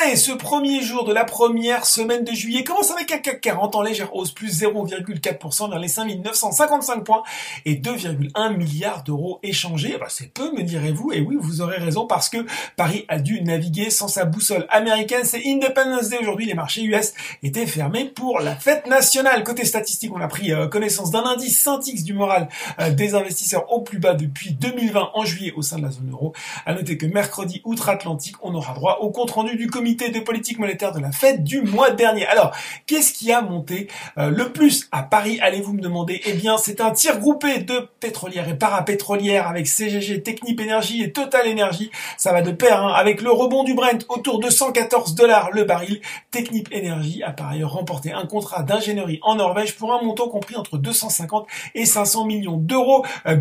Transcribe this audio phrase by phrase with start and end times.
[0.00, 3.82] Ce premier jour de la première semaine de juillet commence avec un CAC 40 en
[3.82, 7.22] légère hausse, plus 0,4% vers les 5955 points
[7.64, 9.96] et 2,1 milliards d'euros échangés.
[10.00, 12.38] Bah, c'est peu, me direz-vous, et oui, vous aurez raison, parce que
[12.76, 15.24] Paris a dû naviguer sans sa boussole américaine.
[15.24, 17.12] C'est Independence Day aujourd'hui, les marchés US
[17.42, 19.44] étaient fermés pour la fête nationale.
[19.44, 22.48] Côté statistique, on a pris euh, connaissance d'un indice Syntix du moral
[22.80, 26.10] euh, des investisseurs au plus bas depuis 2020 en juillet au sein de la zone
[26.10, 26.32] euro.
[26.64, 30.58] À noter que mercredi outre-Atlantique, on aura droit au compte rendu du comité de politique
[30.58, 32.26] monétaire de la Fed du mois dernier.
[32.26, 32.54] Alors,
[32.86, 36.20] qu'est-ce qui a monté euh, le plus à Paris Allez-vous me demander?
[36.24, 41.12] Eh bien, c'est un tir groupé de pétrolières et parapétrolières avec CGG, Technip Energy et
[41.12, 41.90] Total Energy.
[42.16, 45.64] Ça va de pair hein, avec le rebond du Brent autour de 114 dollars le
[45.64, 46.00] baril.
[46.30, 50.56] Technip Energy a par ailleurs remporté un contrat d'ingénierie en Norvège pour un montant compris
[50.56, 53.04] entre 250 et 500 millions d'euros.
[53.26, 53.36] Euh,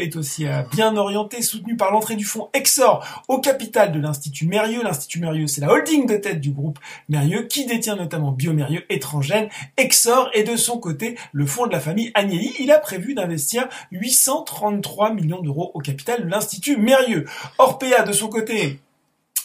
[0.00, 4.46] est aussi euh, bien orienté, soutenu par l'entrée du fonds Exor au capital de l'Institut
[4.46, 4.82] Mérieux.
[4.82, 8.98] L'Institut Mérieux, c'est la holding de tête du groupe Mérieux qui détient notamment Biomérieux et
[8.98, 9.48] Transgène.
[9.76, 12.52] Exor est de son côté le fonds de la famille Agnelli.
[12.58, 17.26] Il a prévu d'investir 833 millions d'euros au capital de l'Institut Mérieux.
[17.58, 18.80] Orpea de son côté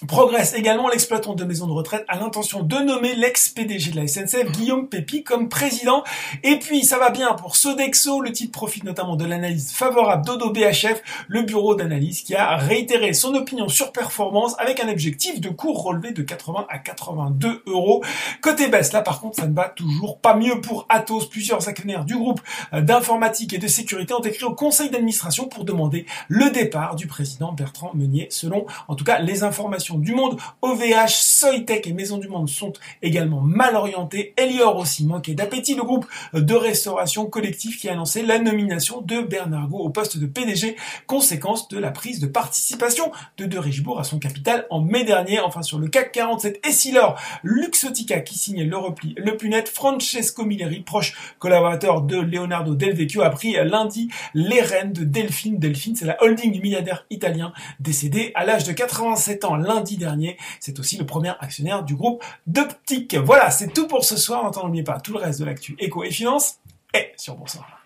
[0.09, 4.51] Progresse également l'exploitant de maison de retraite a l'intention de nommer l'ex-PDG de la SNCF,
[4.51, 6.03] Guillaume Pépi, comme président.
[6.43, 8.19] Et puis, ça va bien pour Sodexo.
[8.19, 13.13] Le titre profite notamment de l'analyse favorable d'Odo BHF, le bureau d'analyse qui a réitéré
[13.13, 18.03] son opinion sur performance avec un objectif de cours relevé de 80 à 82 euros.
[18.41, 21.29] Côté baisse, là par contre, ça ne va toujours pas mieux pour Atos.
[21.29, 22.41] Plusieurs actionnaires du groupe
[22.73, 27.53] d'informatique et de sécurité ont écrit au conseil d'administration pour demander le départ du président
[27.53, 30.39] Bertrand Meunier, selon en tout cas les informations du Monde.
[30.61, 34.33] OVH, Soitec et Maison du Monde sont également mal orientés.
[34.37, 35.75] Elior aussi manquait d'appétit.
[35.75, 40.25] Le groupe de restauration collective qui a annoncé la nomination de Bernard au poste de
[40.25, 40.75] PDG,
[41.07, 45.39] conséquence de la prise de participation de De Richebourg à son capital en mai dernier.
[45.39, 49.69] Enfin, sur le CAC 47, Essilor, Luxotica qui signe le repli le plus net.
[49.69, 55.59] Francesco Milleri, proche collaborateur de Leonardo Del Vecchio, a pris lundi les rênes de Delphine.
[55.59, 60.37] Delphine, c'est la holding du milliardaire italien décédé à l'âge de 87 ans lundi dernier.
[60.59, 63.15] C'est aussi le premier actionnaire du groupe d'Optique.
[63.15, 64.51] Voilà, c'est tout pour ce soir.
[64.63, 66.59] N'oubliez pas tout le reste de l'actu éco et finance
[66.93, 67.84] et sur Boursorama.